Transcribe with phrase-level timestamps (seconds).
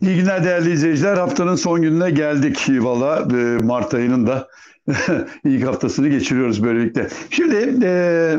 [0.00, 1.16] İyi günler değerli izleyiciler.
[1.16, 2.66] Haftanın son gününe geldik.
[2.68, 4.48] Valla e, Mart ayının da
[5.44, 7.08] ilk haftasını geçiriyoruz böylelikle.
[7.30, 8.36] Şimdi e,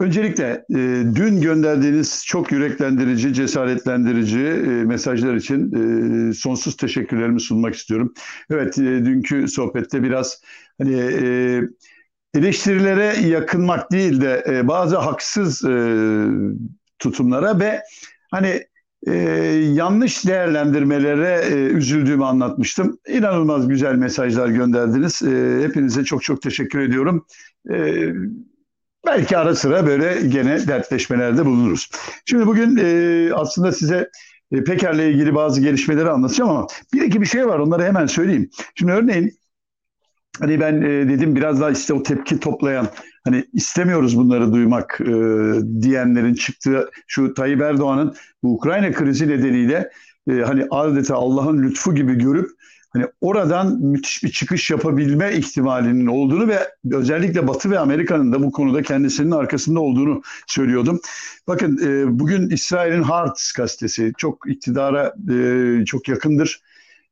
[0.00, 0.76] öncelikle e,
[1.14, 8.12] dün gönderdiğiniz çok yüreklendirici, cesaretlendirici e, mesajlar için e, sonsuz teşekkürlerimi sunmak istiyorum.
[8.50, 10.40] Evet, e, dünkü sohbette biraz
[10.78, 11.60] hani e,
[12.34, 15.96] eleştirilere yakınmak değil de e, bazı haksız e,
[16.98, 17.82] tutumlara ve
[18.30, 18.64] hani
[19.06, 19.14] e,
[19.72, 22.98] yanlış değerlendirmelere e, üzüldüğümü anlatmıştım.
[23.08, 25.22] İnanılmaz güzel mesajlar gönderdiniz.
[25.22, 27.26] E, hepinize çok çok teşekkür ediyorum.
[27.70, 28.06] E,
[29.06, 31.90] belki ara sıra böyle gene dertleşmelerde bulunuruz.
[32.24, 34.10] Şimdi bugün e, aslında size
[34.52, 38.50] e, Peker'le ilgili bazı gelişmeleri anlatacağım ama bir iki bir şey var onları hemen söyleyeyim.
[38.74, 39.39] Şimdi örneğin
[40.38, 42.88] hani ben e, dedim biraz daha işte o tepki toplayan
[43.24, 45.12] hani istemiyoruz bunları duymak e,
[45.82, 49.90] diyenlerin çıktığı şu Tayyip Erdoğan'ın bu Ukrayna krizi nedeniyle
[50.30, 52.50] e, hani adeta Allah'ın lütfu gibi görüp
[52.92, 58.52] hani oradan müthiş bir çıkış yapabilme ihtimalinin olduğunu ve özellikle Batı ve Amerika'nın da bu
[58.52, 61.00] konuda kendisinin arkasında olduğunu söylüyordum.
[61.48, 66.62] Bakın e, bugün İsrail'in Haaretz gazetesi çok iktidara e, çok yakındır.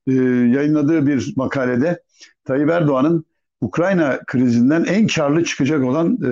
[0.09, 0.13] E,
[0.55, 2.03] yayınladığı bir makalede
[2.45, 3.25] Tayyip Erdoğan'ın
[3.61, 6.31] Ukrayna krizinden en karlı çıkacak olan e,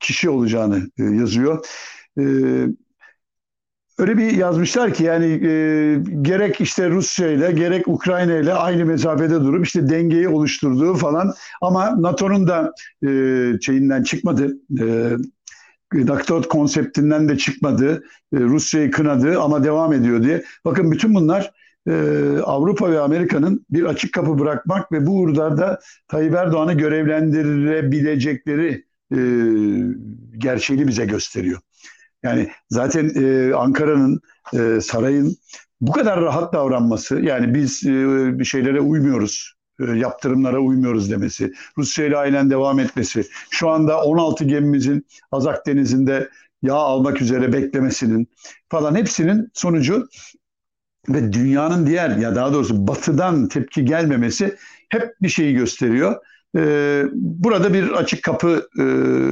[0.00, 1.66] kişi olacağını e, yazıyor.
[2.18, 2.24] E,
[3.98, 5.50] öyle bir yazmışlar ki yani e,
[6.22, 12.02] gerek işte Rusya ile gerek Ukrayna ile aynı mesafede durup işte dengeyi oluşturduğu falan ama
[12.02, 12.72] NATO'nun da
[13.06, 13.08] e,
[13.60, 14.56] şeyinden çıkmadı.
[14.80, 15.10] E,
[15.94, 18.04] Daktot konseptinden de çıkmadı.
[18.34, 20.44] E, Rusya'yı kınadı ama devam ediyor diye.
[20.64, 21.52] Bakın bütün bunlar
[21.88, 21.92] e,
[22.44, 29.18] Avrupa ve Amerika'nın bir açık kapı bırakmak ve bu uğurda Tayyip Erdoğan'ı görevlendirebilecekleri e,
[30.38, 31.60] gerçeğini bize gösteriyor.
[32.22, 34.20] Yani zaten e, Ankara'nın,
[34.54, 35.36] e, sarayın
[35.80, 37.90] bu kadar rahat davranması, yani biz e,
[38.38, 44.44] bir şeylere uymuyoruz, e, yaptırımlara uymuyoruz demesi, Rusya ile aynen devam etmesi, şu anda 16
[44.44, 46.30] gemimizin Azak Denizi'nde
[46.62, 48.28] yağ almak üzere beklemesinin
[48.68, 50.08] falan hepsinin sonucu
[51.08, 54.56] ve dünyanın diğer ya daha doğrusu batıdan tepki gelmemesi
[54.88, 56.16] hep bir şeyi gösteriyor.
[56.56, 58.82] Ee, burada bir açık kapı e,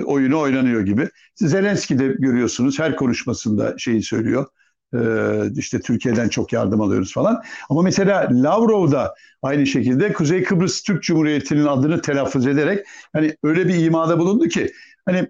[0.05, 1.09] oyunu oynanıyor gibi.
[1.35, 4.47] Zelenski de görüyorsunuz her konuşmasında şeyi söylüyor.
[4.95, 7.43] Ee, işte Türkiye'den çok yardım alıyoruz falan.
[7.71, 13.69] Ama mesela Lavrov da aynı şekilde Kuzey Kıbrıs Türk Cumhuriyeti'nin adını telaffuz ederek hani öyle
[13.69, 14.73] bir imada bulundu ki
[15.07, 15.29] hani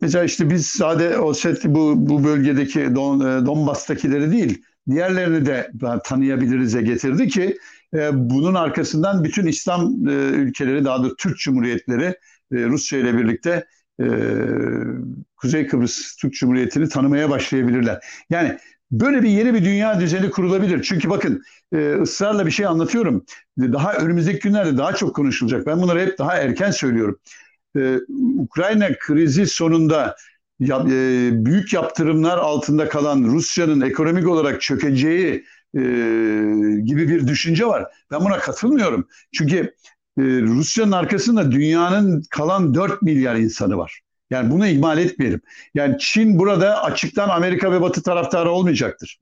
[0.00, 5.70] mesela işte biz sade o set bu bu bölgedeki Don, e, Donbas'takileri değil diğerlerini de
[6.04, 7.58] tanıyabiliriz'e getirdi ki
[7.94, 12.14] e, bunun arkasından bütün İslam e, ülkeleri daha da Türk Cumhuriyetleri e,
[12.50, 13.66] Rusya ile birlikte
[14.00, 14.06] e,
[15.36, 18.04] Kuzey Kıbrıs Türk Cumhuriyeti'ni tanımaya başlayabilirler.
[18.30, 18.58] Yani
[18.90, 20.82] böyle bir yeni bir dünya düzeni kurulabilir.
[20.82, 21.42] Çünkü bakın
[21.74, 23.24] e, ısrarla bir şey anlatıyorum.
[23.58, 25.66] Daha önümüzdeki günlerde daha çok konuşulacak.
[25.66, 27.18] Ben bunları hep daha erken söylüyorum.
[27.76, 27.98] E,
[28.38, 30.16] Ukrayna krizi sonunda
[30.60, 35.44] ya, e, büyük yaptırımlar altında kalan Rusya'nın ekonomik olarak çökeceği
[35.74, 35.80] e,
[36.84, 37.86] gibi bir düşünce var.
[38.10, 39.08] Ben buna katılmıyorum.
[39.32, 39.56] Çünkü
[40.18, 44.00] e, Rusya'nın arkasında dünyanın kalan 4 milyar insanı var.
[44.30, 45.40] Yani bunu ihmal etmeyelim.
[45.74, 49.20] Yani Çin burada açıktan Amerika ve Batı taraftarı olmayacaktır.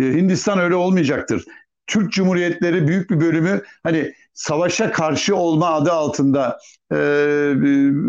[0.00, 1.44] E, Hindistan öyle olmayacaktır.
[1.86, 6.58] Türk Cumhuriyetleri büyük bir bölümü hani savaşa karşı olma adı altında
[6.92, 6.96] e,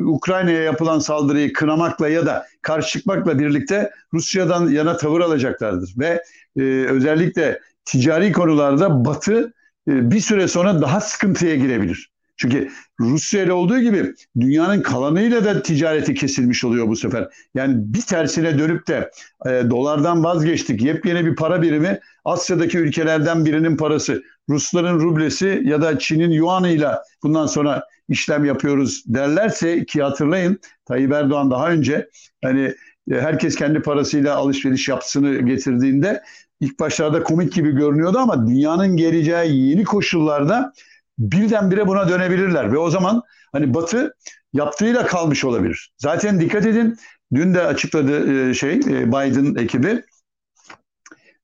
[0.06, 5.94] Ukrayna'ya yapılan saldırıyı kınamakla ya da karşı çıkmakla birlikte Rusya'dan yana tavır alacaklardır.
[5.97, 6.24] Ve
[6.58, 9.53] e, özellikle ticari konularda Batı
[9.88, 12.15] e, bir süre sonra daha sıkıntıya girebilir.
[12.38, 12.69] Çünkü
[13.00, 17.28] Rusya ile olduğu gibi dünyanın kalanıyla da ticareti kesilmiş oluyor bu sefer.
[17.56, 19.12] Yani bir tersine dönüp de
[19.46, 20.81] e, dolardan vazgeçtik.
[20.81, 24.23] Yepyeni bir para birimi Asya'daki ülkelerden birinin parası.
[24.49, 31.52] Rusların rublesi ya da Çin'in yuanıyla bundan sonra işlem yapıyoruz derlerse ki hatırlayın Tayyip Erdoğan
[31.52, 32.09] daha önce
[32.43, 32.73] hani
[33.11, 36.23] e, herkes kendi parasıyla alışveriş yapsını getirdiğinde
[36.59, 40.73] ilk başlarda komik gibi görünüyordu ama dünyanın geleceği yeni koşullarda
[41.20, 43.22] birdenbire buna dönebilirler ve o zaman
[43.52, 44.16] hani Batı
[44.53, 45.91] yaptığıyla kalmış olabilir.
[45.97, 46.97] Zaten dikkat edin
[47.34, 50.03] dün de açıkladı e, şey e, Biden ekibi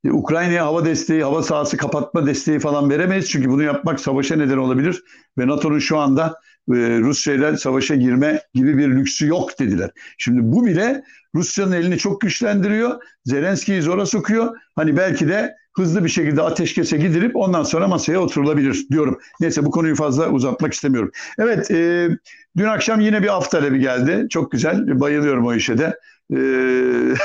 [0.05, 3.29] e, Ukrayna'ya hava desteği, hava sahası kapatma desteği falan veremeyiz.
[3.29, 5.03] Çünkü bunu yapmak savaşa neden olabilir.
[5.37, 6.35] Ve NATO'nun şu anda
[6.69, 9.91] Rusya ile savaşa girme gibi bir lüksü yok dediler.
[10.17, 11.03] Şimdi bu bile
[11.35, 13.01] Rusya'nın elini çok güçlendiriyor.
[13.25, 14.55] Zelenski'yi zora sokuyor.
[14.75, 19.19] Hani belki de hızlı bir şekilde ateşkese gidilip ondan sonra masaya oturulabilir diyorum.
[19.39, 21.11] Neyse bu konuyu fazla uzatmak istemiyorum.
[21.39, 22.09] Evet e,
[22.57, 24.27] dün akşam yine bir af talebi geldi.
[24.29, 24.99] Çok güzel.
[24.99, 25.99] Bayılıyorum o işe de.
[26.31, 26.35] E,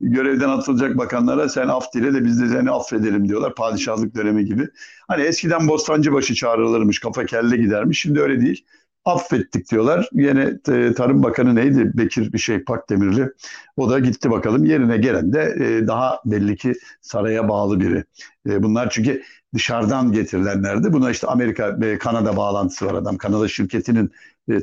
[0.00, 3.54] görevden atılacak bakanlara sen af dile de biz de seni affedelim diyorlar.
[3.54, 4.68] Padişahlık dönemi gibi.
[5.08, 8.00] Hani eskiden Bostancıbaşı çağrılırmış, kafa kelle gidermiş.
[8.00, 8.64] Şimdi öyle değil
[9.08, 10.08] affettik diyorlar.
[10.12, 11.90] Yine e, Tarım Bakanı neydi?
[11.94, 13.32] Bekir bir şey Pakdemirli.
[13.76, 14.64] O da gitti bakalım.
[14.64, 18.04] Yerine gelen de e, daha belli ki saraya bağlı biri.
[18.48, 19.22] E, bunlar çünkü
[19.54, 20.92] dışarıdan getirilenlerdi.
[20.92, 23.16] Buna işte Amerika ve Kanada bağlantısı var adam.
[23.16, 24.12] Kanada şirketinin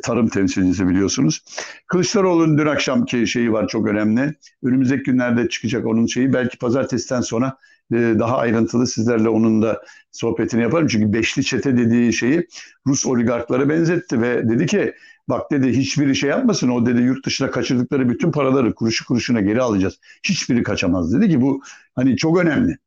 [0.04, 1.42] tarım temsilcisi biliyorsunuz.
[1.88, 4.36] Kılıçdaroğlu'nun dün akşamki şeyi var çok önemli.
[4.64, 6.34] Önümüzdeki günlerde çıkacak onun şeyi.
[6.34, 7.58] Belki pazartesiden sonra
[7.92, 10.88] daha ayrıntılı sizlerle onun da sohbetini yaparım.
[10.88, 12.48] Çünkü beşli çete dediği şeyi
[12.88, 14.94] Rus oligarklara benzetti ve dedi ki
[15.30, 19.62] bak dedi hiçbiri şey yapmasın o dedi yurt dışına kaçırdıkları bütün paraları kuruşu kuruşuna geri
[19.62, 20.00] alacağız.
[20.24, 21.62] Hiçbiri kaçamaz dedi ki bu
[21.96, 22.78] hani çok önemli.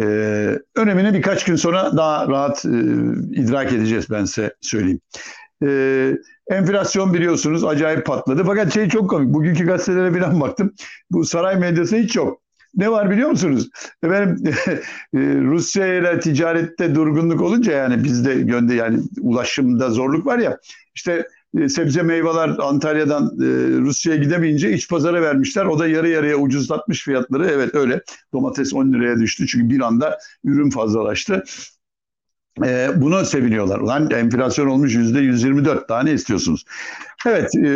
[0.00, 2.68] Ee, önemini birkaç gün sonra daha rahat e,
[3.32, 5.00] idrak edeceğiz ben size söyleyeyim.
[5.64, 6.12] Ee,
[6.50, 8.44] enflasyon biliyorsunuz acayip patladı.
[8.46, 9.34] Fakat şey çok komik.
[9.34, 10.74] Bugünkü gazetelere falan baktım.
[11.10, 12.43] Bu saray medyası hiç yok.
[12.76, 13.70] Ne var biliyor musunuz?
[14.02, 14.44] Efendim
[15.14, 20.58] e, Rusya ile ticarette durgunluk olunca yani bizde gönde yani ulaşımda zorluk var ya
[20.94, 21.28] işte
[21.58, 23.46] e, sebze meyveler Antalya'dan e,
[23.80, 25.64] Rusya'ya gidemeyince iç pazara vermişler.
[25.64, 27.46] O da yarı yarıya ucuzlatmış fiyatları.
[27.46, 28.02] Evet öyle.
[28.32, 31.44] Domates 10 liraya düştü çünkü bir anda ürün fazlalaştı.
[32.64, 33.78] E, buna seviniyorlar.
[33.78, 36.64] Ulan enflasyon olmuş yüzde 124 daha ne istiyorsunuz?
[37.26, 37.70] Evet e,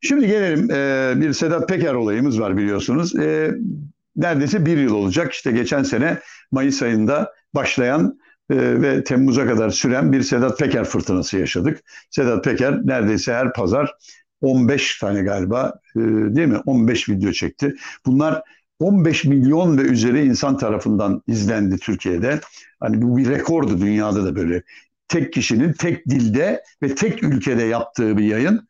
[0.00, 3.16] Şimdi gelelim e, bir Sedat Peker olayımız var biliyorsunuz.
[3.16, 3.54] E,
[4.16, 5.32] neredeyse bir yıl olacak.
[5.32, 6.18] İşte geçen sene
[6.52, 8.18] Mayıs ayında başlayan
[8.50, 11.80] e, ve Temmuz'a kadar süren bir Sedat Peker fırtınası yaşadık.
[12.10, 13.94] Sedat Peker neredeyse her pazar
[14.40, 17.74] 15 tane galiba e, değil mi 15 video çekti.
[18.06, 18.42] Bunlar
[18.78, 22.40] 15 milyon ve üzeri insan tarafından izlendi Türkiye'de.
[22.80, 24.62] Hani bu bir rekordu dünyada da böyle.
[25.08, 28.68] Tek kişinin tek dilde ve tek ülkede yaptığı bir yayın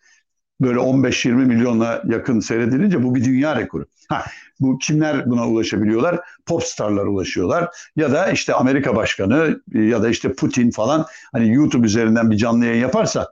[0.60, 3.86] böyle 15-20 milyona yakın seyredilince bu bir dünya rekoru.
[4.08, 4.24] Ha,
[4.60, 6.20] bu kimler buna ulaşabiliyorlar?
[6.46, 12.30] Popstarlar ulaşıyorlar ya da işte Amerika Başkanı ya da işte Putin falan hani YouTube üzerinden
[12.30, 13.28] bir canlı yayın yaparsa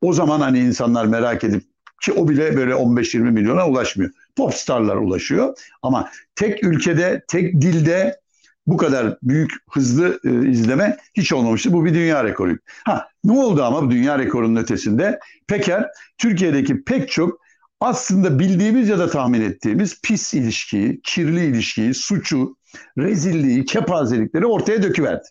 [0.00, 1.62] o zaman hani insanlar merak edip
[2.02, 4.10] ki o bile böyle 15-20 milyona ulaşmıyor.
[4.36, 8.20] Popstarlar ulaşıyor ama tek ülkede, tek dilde
[8.66, 11.72] bu kadar büyük hızlı e, izleme hiç olmamıştı.
[11.72, 12.56] Bu bir dünya rekoru.
[12.84, 15.18] Ha ne oldu ama bu dünya rekorunun ötesinde?
[15.48, 15.86] Peker
[16.18, 17.40] Türkiye'deki pek çok
[17.80, 22.56] aslında bildiğimiz ya da tahmin ettiğimiz pis ilişkiyi, kirli ilişkiyi, suçu,
[22.98, 25.28] rezilliği, kepazelikleri ortaya döküverdi.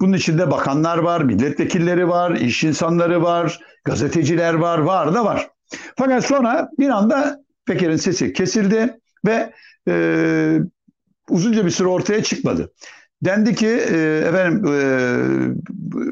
[0.00, 5.50] Bunun içinde bakanlar var, milletvekilleri var, iş insanları var, gazeteciler var, var da var.
[5.98, 9.52] Fakat sonra bir anda Peker'in sesi kesildi ve
[9.88, 10.58] e,
[11.30, 12.72] uzunca bir süre ortaya çıkmadı.
[13.22, 14.80] Dendi ki e, efendim e,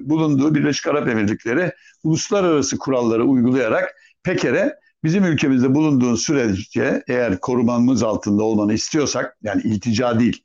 [0.08, 1.72] bulunduğu Birleşik Arap Emirlikleri
[2.04, 10.20] uluslararası kuralları uygulayarak Peker'e bizim ülkemizde bulunduğun sürece eğer korumamız altında olmanı istiyorsak yani iltica
[10.20, 10.44] değil.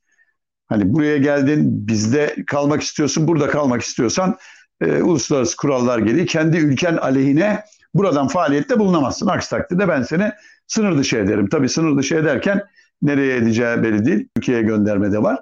[0.67, 4.38] Hani buraya geldin bizde kalmak istiyorsun burada kalmak istiyorsan
[4.81, 7.63] e, uluslararası kurallar gereği kendi ülken aleyhine
[7.94, 9.27] buradan faaliyette bulunamazsın.
[9.27, 10.31] Aksi takdirde ben seni
[10.67, 11.50] sınır dışı ederim.
[11.50, 12.63] Tabii sınır dışı ederken
[13.01, 14.27] nereye edeceği belli değil.
[14.36, 15.39] Türkiye'ye gönderme de var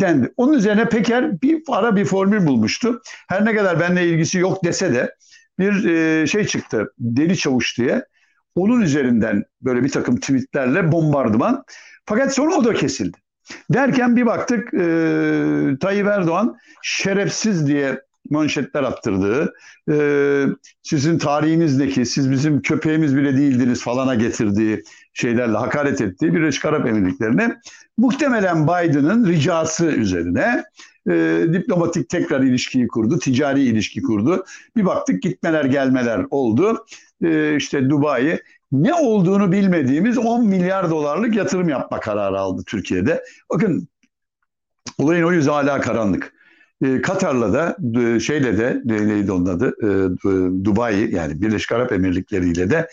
[0.00, 0.32] dendi.
[0.36, 3.00] Onun üzerine Peker bir ara bir formül bulmuştu.
[3.28, 5.14] Her ne kadar benimle ilgisi yok dese de
[5.58, 6.92] bir e, şey çıktı.
[6.98, 8.04] Deli Çavuş diye.
[8.54, 11.64] Onun üzerinden böyle bir takım tweetlerle bombardıman.
[12.06, 13.18] Fakat sonra o da kesildi.
[13.70, 14.78] Derken bir baktık e,
[15.80, 19.54] Tayyip Erdoğan şerefsiz diye manşetler attırdığı,
[19.90, 19.96] e,
[20.82, 27.56] sizin tarihinizdeki, siz bizim köpeğimiz bile değildiniz falana getirdiği şeylerle hakaret ettiği Birleşik Arap Emirlikleri'ne
[27.98, 30.64] muhtemelen Biden'ın ricası üzerine
[31.10, 34.44] e, diplomatik tekrar ilişkiyi kurdu, ticari ilişki kurdu.
[34.76, 36.86] Bir baktık gitmeler gelmeler oldu.
[37.24, 38.40] E, işte Dubai
[38.72, 43.24] ne olduğunu bilmediğimiz 10 milyar dolarlık yatırım yapma kararı aldı Türkiye'de.
[43.50, 43.88] Bakın
[44.98, 46.35] olayın o yüzü hala karanlık.
[46.84, 49.88] E, Katar'la da e, şeyle de neydi onun adı e,
[50.64, 52.88] Dubai yani Birleşik Arap Emirlikleri ile de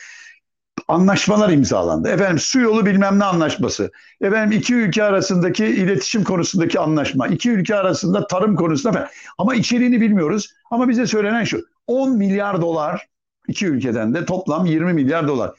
[0.87, 2.09] anlaşmalar imzalandı.
[2.09, 3.91] Efendim su yolu bilmem ne anlaşması.
[4.21, 7.27] Efendim iki ülke arasındaki iletişim konusundaki anlaşma.
[7.27, 9.09] iki ülke arasında tarım konusunda.
[9.37, 10.53] Ama içeriğini bilmiyoruz.
[10.71, 11.61] Ama bize söylenen şu.
[11.87, 13.07] 10 milyar dolar
[13.47, 15.51] iki ülkeden de toplam 20 milyar dolar.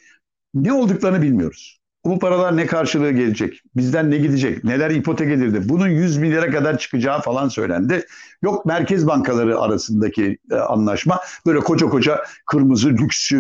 [0.54, 1.83] Ne olduklarını bilmiyoruz.
[2.04, 3.62] Bu paralar ne karşılığı gelecek?
[3.76, 4.64] Bizden ne gidecek?
[4.64, 5.68] Neler ipotek edildi?
[5.68, 8.06] Bunun 100 milyara kadar çıkacağı falan söylendi.
[8.42, 11.20] Yok merkez bankaları arasındaki e, anlaşma.
[11.46, 13.36] Böyle koca koca kırmızı lüks e,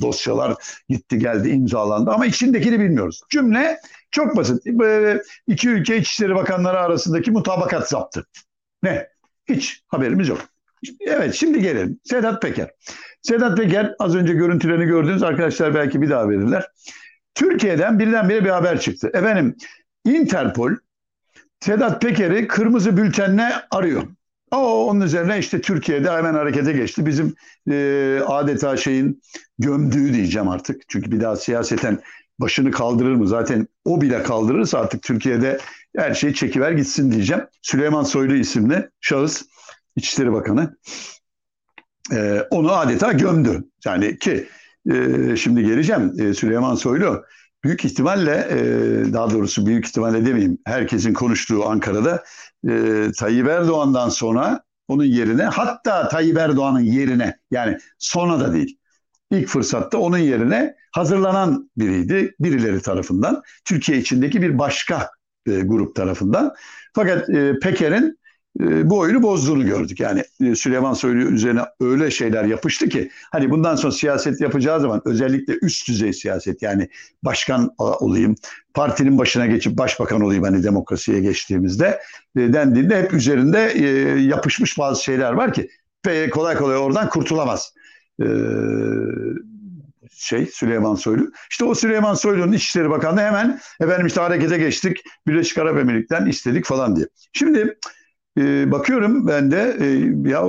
[0.00, 0.54] dosyalar
[0.88, 2.10] gitti geldi imzalandı.
[2.10, 3.20] Ama içindekini bilmiyoruz.
[3.30, 3.78] Cümle
[4.10, 4.66] çok basit.
[4.66, 8.26] Böyle iki ülke İçişleri Bakanları arasındaki mutabakat zaptı.
[8.82, 9.08] Ne?
[9.48, 10.40] Hiç haberimiz yok.
[11.00, 12.00] Evet şimdi gelelim.
[12.04, 12.70] Sedat Peker.
[13.22, 16.66] Sedat Peker az önce görüntülerini gördünüz arkadaşlar belki bir daha verirler.
[17.34, 19.10] Türkiye'den birdenbire bir haber çıktı.
[19.14, 19.56] Efendim
[20.04, 20.72] Interpol
[21.60, 24.02] Sedat Peker'i kırmızı bültenle arıyor.
[24.50, 27.06] O onun üzerine işte Türkiye'de hemen harekete geçti.
[27.06, 27.34] Bizim
[27.70, 29.22] e, adeta şeyin
[29.58, 30.82] gömdüğü diyeceğim artık.
[30.88, 32.00] Çünkü bir daha siyaseten
[32.38, 33.28] başını kaldırır mı?
[33.28, 35.58] Zaten o bile kaldırırsa artık Türkiye'de
[35.96, 37.44] her şey çekiver gitsin diyeceğim.
[37.62, 39.42] Süleyman Soylu isimli şahıs
[39.96, 40.76] İçişleri Bakanı
[42.12, 43.64] e, onu adeta gömdü.
[43.84, 44.48] Yani ki
[44.90, 46.12] e, şimdi geleceğim.
[46.18, 47.24] E, Süleyman Soylu.
[47.64, 48.58] Büyük ihtimalle e,
[49.12, 52.24] daha doğrusu büyük ihtimalle demeyeyim herkesin konuştuğu Ankara'da
[52.68, 58.78] e, Tayyip Erdoğan'dan sonra onun yerine hatta Tayyip Erdoğan'ın yerine yani sonra da değil
[59.30, 65.10] ilk fırsatta onun yerine hazırlanan biriydi birileri tarafından Türkiye içindeki bir başka
[65.46, 66.54] e, grup tarafından.
[66.94, 68.18] Fakat e, Peker'in
[68.60, 70.00] bu oyunu bozduğunu gördük.
[70.00, 75.02] Yani e, Süleyman Soylu üzerine öyle şeyler yapıştı ki hani bundan sonra siyaset yapacağı zaman
[75.04, 76.88] özellikle üst düzey siyaset yani
[77.22, 78.34] başkan olayım,
[78.74, 82.00] partinin başına geçip başbakan olayım hani demokrasiye geçtiğimizde
[82.36, 83.58] e, dendiğinde hep üzerinde
[84.20, 85.68] yapışmış bazı şeyler var ki
[86.30, 87.74] kolay kolay oradan kurtulamaz.
[90.10, 91.32] şey Süleyman Soylu.
[91.50, 95.04] İşte o Süleyman Soylu'nun İçişleri Bakanlığı hemen efendim işte harekete geçtik.
[95.26, 97.06] Birleşik Arap Emirlikleri'nden istedik falan diye.
[97.32, 97.78] Şimdi
[98.38, 99.86] e, bakıyorum ben de e,
[100.30, 100.44] ya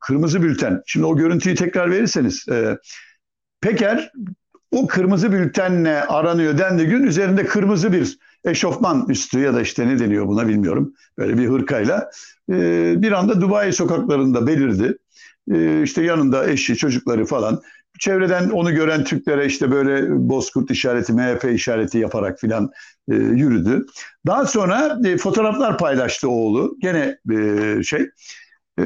[0.00, 0.82] kırmızı bülten.
[0.86, 2.48] Şimdi o görüntüyü tekrar verirseniz.
[2.48, 2.78] E,
[3.60, 4.12] Peker
[4.70, 9.98] o kırmızı bültenle aranıyor dendi gün üzerinde kırmızı bir eşofman üstü ya da işte ne
[9.98, 10.94] deniyor buna bilmiyorum.
[11.18, 12.10] Böyle bir hırkayla
[12.50, 14.98] e, bir anda Dubai sokaklarında belirdi.
[15.52, 17.62] E, işte yanında eşi, çocukları falan.
[17.98, 22.70] Çevreden onu gören Türklere işte böyle bozkurt işareti, MHP işareti yaparak filan
[23.08, 23.86] e, yürüdü.
[24.26, 26.76] Daha sonra e, fotoğraflar paylaştı oğlu.
[26.80, 28.00] Gene e, şey.
[28.80, 28.84] E,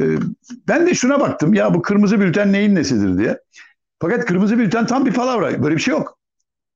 [0.68, 3.38] ben de şuna baktım ya bu kırmızı bülten neyin nesidir diye.
[4.02, 5.62] Fakat kırmızı bülten tam bir palavra.
[5.62, 6.18] Böyle bir şey yok.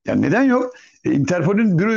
[0.07, 0.73] Yani neden yok?
[1.05, 1.87] E, Interpol'ün bir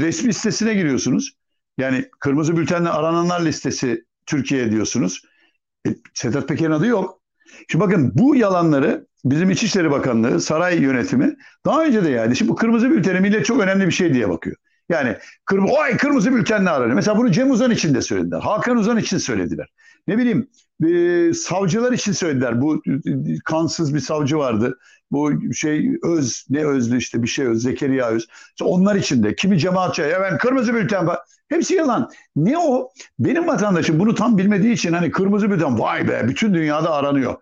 [0.00, 1.36] resmi sitesine giriyorsunuz.
[1.78, 5.22] Yani kırmızı bültenle arananlar listesi Türkiye diyorsunuz.
[5.86, 7.20] E, Sedat Peker'in adı yok.
[7.68, 11.36] Şimdi bakın bu yalanları bizim İçişleri Bakanlığı, saray yönetimi
[11.66, 14.56] daha önce de yani şimdi bu kırmızı bülteni millet çok önemli bir şey diye bakıyor.
[14.88, 16.94] Yani kırm oy kırmızı bültenle aranıyor.
[16.94, 18.40] Mesela bunu Cem Uzan için de söylediler.
[18.40, 19.68] Hakan Uzan için söylediler.
[20.08, 20.48] Ne bileyim
[20.86, 22.60] e, savcılar için söylediler.
[22.60, 22.90] Bu e,
[23.44, 24.78] kansız bir savcı vardı.
[25.10, 28.26] Bu şey Öz ne Özlü işte bir şey Öz Zekeriya Öz.
[28.48, 31.18] İşte onlar için de kimi cemaatçi ya ben kırmızı bülten var.
[31.48, 32.10] Hepsi yalan.
[32.36, 32.90] Ne o?
[33.18, 37.36] Benim vatandaşım bunu tam bilmediği için hani kırmızı bülten vay be bütün dünyada aranıyor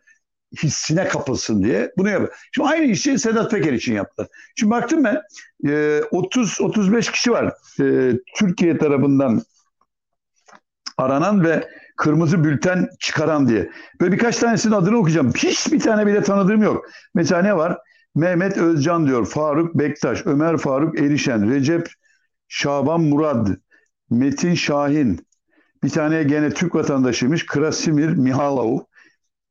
[0.57, 2.35] hissine kapılsın diye bunu yapıyor.
[2.53, 4.29] Şimdi aynı işi Sedat Peker için yaptılar.
[4.57, 5.23] Şimdi baktım ben
[5.65, 9.43] 30-35 e, kişi var e, Türkiye tarafından
[10.99, 13.71] aranan ve kırmızı bülten çıkaran diye.
[14.01, 15.33] Böyle birkaç tanesinin adını okuyacağım.
[15.37, 16.87] Hiç bir tane bile tanıdığım yok.
[17.15, 17.79] Mesela ne var?
[18.15, 21.89] Mehmet Özcan diyor, Faruk Bektaş, Ömer Faruk Erişen, Recep
[22.49, 23.49] Şaban Murad,
[24.11, 25.27] Metin Şahin,
[25.83, 28.79] bir tane gene Türk vatandaşıymış Krasimir Mihalov,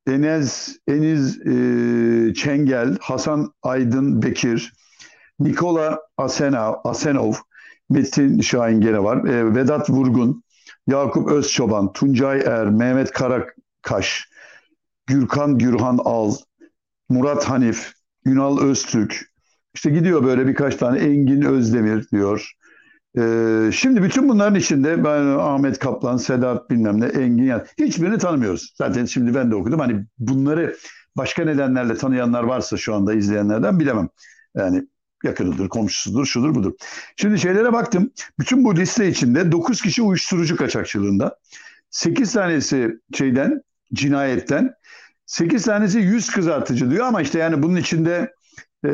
[0.07, 4.73] Enez, Eniz e, Çengel, Hasan Aydın Bekir,
[5.39, 7.33] Nikola Asena, Asenov,
[7.89, 10.43] Metin Şahin gene var, e, Vedat Vurgun,
[10.87, 14.29] Yakup Özçoban, Tuncay Er, Mehmet Karakaş,
[15.07, 16.35] Gürkan Gürhan Al,
[17.09, 17.93] Murat Hanif,
[18.25, 19.31] Ünal Öztürk,
[19.77, 20.99] işte gidiyor böyle birkaç tane.
[20.99, 22.51] Engin Özdemir diyor.
[23.17, 28.74] Ee, şimdi bütün bunların içinde ben Ahmet Kaplan, Sedat bilmem ne, Engin yani hiçbirini tanımıyoruz.
[28.77, 29.79] Zaten şimdi ben de okudum.
[29.79, 30.75] Hani bunları
[31.17, 34.09] başka nedenlerle tanıyanlar varsa şu anda izleyenlerden bilemem.
[34.55, 34.88] Yani
[35.24, 36.74] yakınıdır, komşusudur, şudur budur.
[37.15, 38.12] Şimdi şeylere baktım.
[38.39, 41.38] Bütün bu liste içinde 9 kişi uyuşturucu kaçakçılığında.
[41.89, 43.62] 8 tanesi şeyden,
[43.93, 44.74] cinayetten.
[45.25, 48.33] 8 tanesi yüz kızartıcı diyor ama işte yani bunun içinde
[48.86, 48.89] e,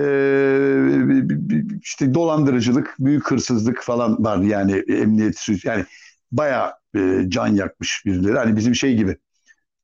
[1.82, 5.86] işte dolandırıcılık, büyük hırsızlık falan var yani emniyet yani
[6.32, 8.38] bayağı e, can yakmış birileri.
[8.38, 9.18] Hani bizim şey gibi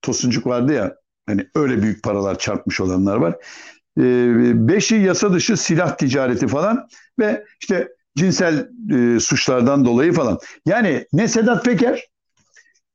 [0.01, 0.95] Tosuncuk vardı ya
[1.27, 3.35] hani öyle büyük paralar çarpmış olanlar var.
[3.99, 4.03] E,
[4.67, 6.87] beşi yasa dışı silah ticareti falan
[7.19, 10.39] ve işte cinsel e, suçlardan dolayı falan.
[10.65, 12.03] Yani ne Sedat Peker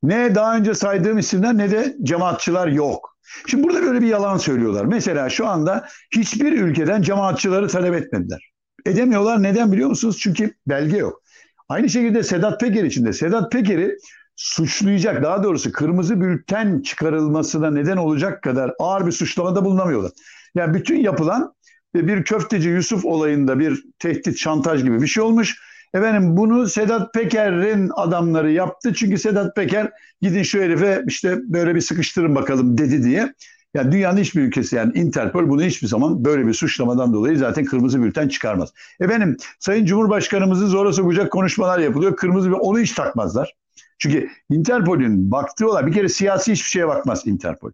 [0.03, 3.14] ne daha önce saydığım isimler ne de cemaatçılar yok.
[3.47, 4.85] Şimdi burada böyle bir yalan söylüyorlar.
[4.85, 8.51] Mesela şu anda hiçbir ülkeden cemaatçıları talep etmediler.
[8.85, 9.43] edemiyorlar.
[9.43, 10.17] Neden biliyor musunuz?
[10.19, 11.21] Çünkü belge yok.
[11.69, 13.13] Aynı şekilde Sedat Peker için de.
[13.13, 13.97] Sedat Peker'i
[14.35, 20.11] suçlayacak daha doğrusu kırmızı bülten çıkarılmasına neden olacak kadar ağır bir suçlamada bulunamıyorlar.
[20.55, 21.55] Yani bütün yapılan
[21.95, 25.55] bir köfteci Yusuf olayında bir tehdit, şantaj gibi bir şey olmuş.
[25.95, 28.93] Efendim bunu Sedat Peker'in adamları yaptı.
[28.93, 33.33] Çünkü Sedat Peker gidin şu herife işte böyle bir sıkıştırın bakalım dedi diye.
[33.73, 38.03] Yani dünyanın hiçbir ülkesi yani Interpol bunu hiçbir zaman böyle bir suçlamadan dolayı zaten kırmızı
[38.03, 38.73] bülten çıkarmaz.
[38.99, 42.15] Efendim Sayın Cumhurbaşkanımızı zora sokacak konuşmalar yapılıyor.
[42.15, 43.53] Kırmızı bülten onu hiç takmazlar.
[43.97, 47.71] Çünkü Interpol'ün baktığı olay bir kere siyasi hiçbir şeye bakmaz Interpol.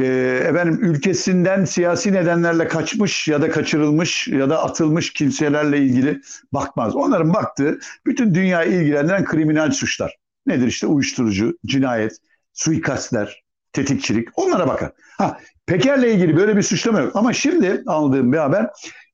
[0.00, 0.04] Ee,
[0.48, 6.20] efendim ülkesinden siyasi nedenlerle kaçmış ya da kaçırılmış ya da atılmış kimselerle ilgili
[6.52, 6.96] bakmaz.
[6.96, 10.16] Onların baktığı bütün dünyayı ilgilendiren kriminal suçlar.
[10.46, 12.16] Nedir işte uyuşturucu, cinayet,
[12.52, 14.92] suikastler, tetikçilik onlara bakar.
[15.18, 17.16] Ha, Peker'le ilgili böyle bir suçlama yok.
[17.16, 18.70] Ama şimdi aldığım bir haber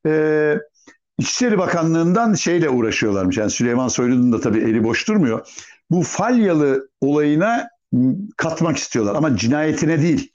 [0.06, 0.54] e,
[1.18, 3.36] İçişleri Bakanlığı'ndan şeyle uğraşıyorlarmış.
[3.36, 5.48] Yani Süleyman Soylu'nun da tabii eli boş durmuyor.
[5.90, 7.68] Bu Falyalı olayına
[8.36, 10.32] katmak istiyorlar ama cinayetine değil.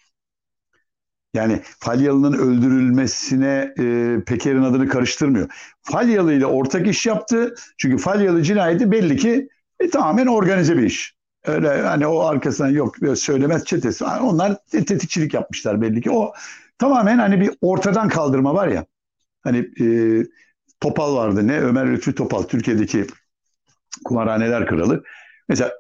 [1.36, 5.50] Yani Falyalı'nın öldürülmesine e, Peker'in adını karıştırmıyor.
[5.82, 7.56] Falyalı ile ortak iş yaptı.
[7.78, 9.50] Çünkü Falyalı cinayeti belli ki
[9.80, 11.16] e, tamamen organize bir iş.
[11.46, 14.06] Öyle hani o arkasından yok söylemez çetesi.
[14.06, 16.12] Onlar tetikçilik yapmışlar belli ki.
[16.12, 16.34] O
[16.78, 18.86] tamamen hani bir ortadan kaldırma var ya.
[19.44, 19.86] Hani e,
[20.80, 21.60] Topal vardı ne?
[21.60, 23.08] Ömer Lütfü Topal Türkiye'deki
[24.06, 25.04] kumarhaneler kralı.
[25.50, 25.72] Mesela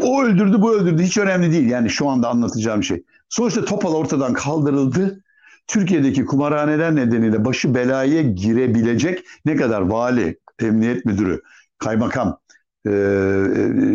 [0.00, 1.68] o öldürdü bu öldürdü hiç önemli değil.
[1.68, 3.04] Yani şu anda anlatacağım şey.
[3.32, 5.20] Sonuçta Topal ortadan kaldırıldı.
[5.66, 11.42] Türkiye'deki kumarhaneler nedeniyle başı belaya girebilecek ne kadar vali, emniyet müdürü,
[11.78, 12.38] kaymakam
[12.86, 12.94] e, e,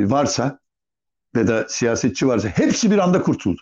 [0.10, 0.60] varsa
[1.36, 3.62] ve da siyasetçi varsa hepsi bir anda kurtuldu.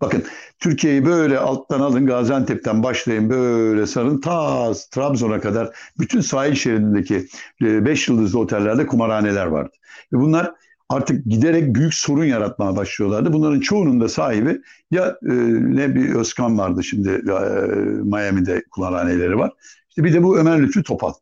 [0.00, 0.24] Bakın
[0.58, 7.26] Türkiye'yi böyle alttan alın Gaziantep'ten başlayın böyle sarın ta Trabzon'a kadar bütün sahil şeridindeki
[7.60, 9.72] 5 e, yıldızlı otellerde kumarhaneler vardı.
[10.12, 10.52] Ve bunlar
[10.90, 13.32] artık giderek büyük sorun yaratmaya başlıyorlardı.
[13.32, 15.32] Bunların çoğunun da sahibi ya e,
[15.76, 17.32] ne bir Özkan vardı şimdi e,
[18.02, 19.52] Miami'de kumarhaneleri var.
[19.88, 21.12] İşte bir de bu Ömer Lütfü Topal.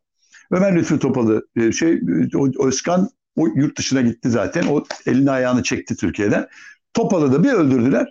[0.51, 2.01] Ömer Lütfü Topal'ı e, şey
[2.35, 4.67] o, Özkan o yurt dışına gitti zaten.
[4.67, 6.47] O elini ayağını çekti Türkiye'den.
[6.93, 8.09] Topal'ı da bir öldürdüler.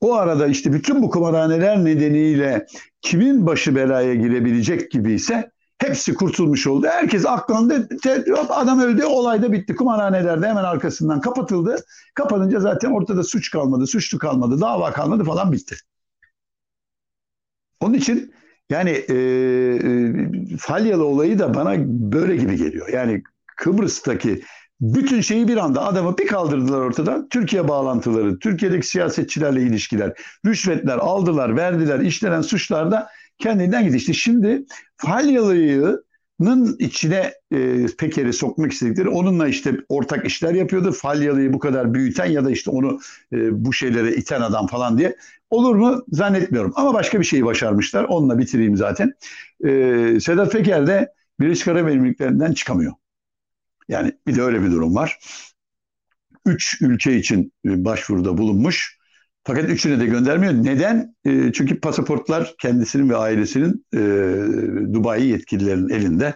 [0.00, 2.66] O arada işte bütün bu kumarhaneler nedeniyle
[3.02, 6.86] kimin başı belaya girebilecek gibi ise hepsi kurtulmuş oldu.
[6.86, 7.88] Herkes aklandı.
[8.48, 9.04] Adam öldü.
[9.04, 9.74] Olay da bitti.
[9.74, 11.76] Kumarhanelerde hemen arkasından kapatıldı.
[12.14, 15.76] Kapanınca zaten ortada suç kalmadı, suçlu kalmadı, dava kalmadı falan bitti.
[17.80, 18.34] Onun için
[18.70, 21.74] yani e, e, Falyalı olayı da bana
[22.12, 22.88] böyle gibi geliyor.
[22.88, 23.22] Yani
[23.56, 24.42] Kıbrıs'taki
[24.80, 27.28] bütün şeyi bir anda adamı bir kaldırdılar ortadan.
[27.28, 30.12] Türkiye bağlantıları, Türkiye'deki siyasetçilerle ilişkiler,
[30.46, 33.08] rüşvetler aldılar, verdiler, işlenen suçlar da
[33.40, 33.96] kendinden gitti.
[33.96, 34.64] İşte şimdi
[34.96, 40.92] Falyalı'nın içine e, Peker'i sokmak istedikleri onunla işte ortak işler yapıyordu.
[40.92, 43.00] Falyalı'yı bu kadar büyüten ya da işte onu
[43.32, 45.16] e, bu şeylere iten adam falan diye.
[45.50, 46.04] Olur mu?
[46.12, 46.72] Zannetmiyorum.
[46.74, 48.04] Ama başka bir şeyi başarmışlar.
[48.04, 49.14] Onunla bitireyim zaten.
[49.64, 49.68] E,
[50.20, 52.92] Sedat Peker de Birleşik Arap Emirlikleri'nden çıkamıyor.
[53.88, 55.18] Yani bir de öyle bir durum var.
[56.46, 58.99] Üç ülke için e, başvuruda bulunmuş.
[59.44, 60.52] Fakat üçüne de göndermiyor.
[60.52, 61.14] Neden?
[61.24, 63.98] E, çünkü pasaportlar kendisinin ve ailesinin e,
[64.94, 66.34] Dubai yetkililerin elinde.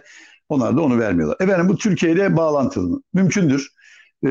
[0.49, 1.37] Onlar da onu vermiyorlar.
[1.39, 3.01] Efendim bu Türkiye ile bağlantılı.
[3.13, 3.69] Mümkündür.
[4.25, 4.29] E,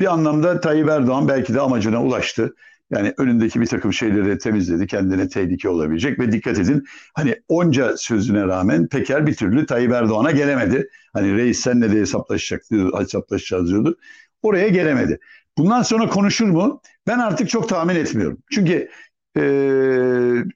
[0.00, 2.54] bir anlamda Tayyip Erdoğan belki de amacına ulaştı.
[2.90, 4.86] Yani önündeki bir takım şeyleri temizledi.
[4.86, 6.84] Kendine tehlike olabilecek ve dikkat edin
[7.14, 10.88] hani onca sözüne rağmen Peker bir türlü Tayyip Erdoğan'a gelemedi.
[11.12, 12.62] Hani reis senle de hesaplaşacak,
[12.98, 13.96] hesaplaşacağız diyordu.
[14.42, 15.18] Oraya gelemedi.
[15.58, 16.80] Bundan sonra konuşur mu?
[17.06, 18.38] Ben artık çok tahmin etmiyorum.
[18.52, 18.90] Çünkü
[19.36, 19.42] e,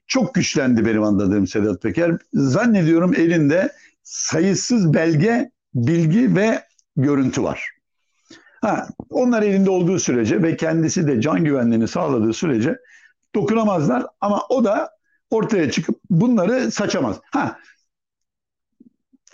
[0.07, 2.17] çok güçlendi benim anladığım Sedat Peker.
[2.33, 3.71] Zannediyorum elinde
[4.03, 6.63] sayısız belge, bilgi ve
[6.97, 7.69] görüntü var.
[8.61, 12.77] Ha, onlar elinde olduğu sürece ve kendisi de can güvenliğini sağladığı sürece
[13.35, 14.89] dokunamazlar ama o da
[15.29, 17.19] ortaya çıkıp bunları saçamaz.
[17.31, 17.59] Ha,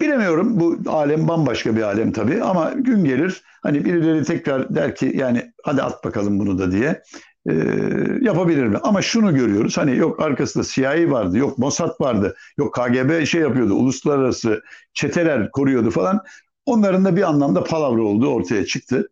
[0.01, 5.11] bilemiyorum bu alem bambaşka bir alem tabii ama gün gelir hani birileri tekrar der ki
[5.15, 7.03] yani hadi at bakalım bunu da diye
[7.49, 7.53] e,
[8.21, 8.77] yapabilir mi?
[8.83, 13.73] Ama şunu görüyoruz hani yok arkasında CIA vardı, yok Mossad vardı, yok KGB şey yapıyordu,
[13.73, 14.61] uluslararası
[14.93, 16.19] çeteler koruyordu falan.
[16.65, 19.09] Onların da bir anlamda palavra olduğu ortaya çıktı.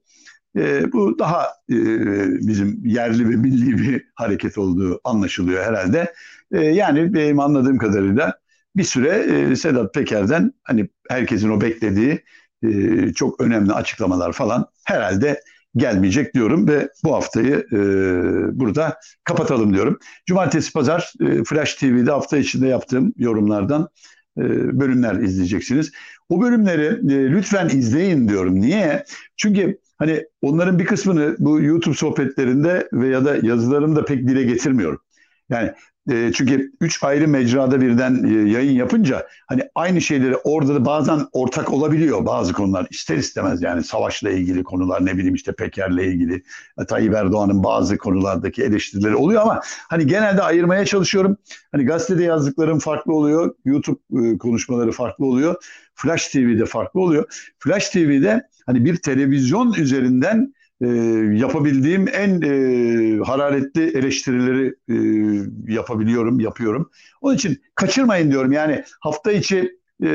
[0.57, 1.77] E, bu daha e,
[2.47, 6.13] bizim yerli ve milli bir hareket olduğu anlaşılıyor herhalde.
[6.51, 8.39] E, yani benim anladığım kadarıyla
[8.75, 12.23] bir süre e, Sedat Peker'den hani herkesin o beklediği
[12.63, 15.41] e, çok önemli açıklamalar falan herhalde
[15.75, 17.79] gelmeyecek diyorum ve bu haftayı e,
[18.59, 19.99] burada kapatalım diyorum.
[20.25, 23.89] Cumartesi pazar e, Flash TV'de hafta içinde yaptığım yorumlardan
[24.71, 25.91] bölümler izleyeceksiniz.
[26.29, 28.61] O bölümleri e, lütfen izleyin diyorum.
[28.61, 29.03] Niye?
[29.37, 35.01] Çünkü hani onların bir kısmını bu YouTube sohbetlerinde veya da yazılarımda pek dile getirmiyorum.
[35.49, 35.73] Yani
[36.11, 41.19] e, çünkü üç ayrı mecrada birden e, yayın yapınca hani aynı şeyleri orada da bazen
[41.31, 46.43] ortak olabiliyor bazı konular ister istemez yani savaşla ilgili konular ne bileyim işte Peker'le ilgili
[46.81, 51.37] e, Tayyip Erdoğan'ın bazı konulardaki eleştirileri oluyor ama hani genelde ayırmaya çalışıyorum.
[51.71, 55.55] Hani gazetede yazdıklarım farklı oluyor, YouTube konuşmaları farklı oluyor,
[55.95, 57.51] Flash TV'de farklı oluyor.
[57.59, 60.87] Flash TV'de hani bir televizyon üzerinden e,
[61.33, 64.95] yapabildiğim en e, hararetli eleştirileri e,
[65.73, 66.89] yapabiliyorum, yapıyorum.
[67.21, 68.51] Onun için kaçırmayın diyorum.
[68.51, 70.07] Yani hafta içi e,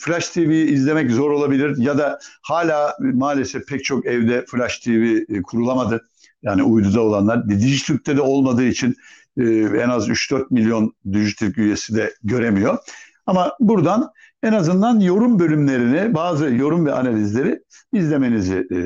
[0.00, 4.90] Flash TV izlemek zor olabilir ya da hala maalesef pek çok evde Flash TV
[5.28, 6.08] e, kurulamadı.
[6.42, 7.48] Yani uyduda olanlar.
[7.48, 8.94] Dijitürk'te de olmadığı için
[9.36, 9.42] e,
[9.82, 12.78] en az 3-4 milyon Dijitürk üyesi de göremiyor.
[13.26, 18.78] Ama buradan en azından yorum bölümlerini, bazı yorum ve analizleri izlemenizi e,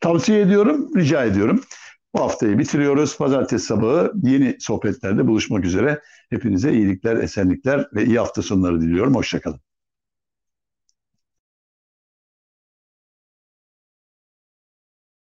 [0.00, 1.60] tavsiye ediyorum, rica ediyorum.
[2.14, 3.18] Bu haftayı bitiriyoruz.
[3.18, 6.02] Pazartesi sabahı yeni sohbetlerde buluşmak üzere.
[6.30, 9.14] Hepinize iyilikler, esenlikler ve iyi hafta sonları diliyorum.
[9.14, 9.60] Hoşçakalın.